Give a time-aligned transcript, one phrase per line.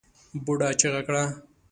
[0.43, 1.23] بوډا چيغه کړه!